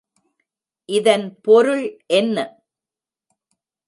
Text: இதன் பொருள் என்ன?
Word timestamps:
இதன் 0.89 1.25
பொருள் 1.41 1.83
என்ன? 2.13 2.37